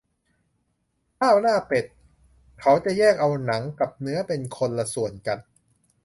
[1.19, 1.85] ข้าวหน้าเป็ด
[2.61, 5.37] เขาจะแยกเอาหนังกับเนื้อเป็นคนละส่วนกัน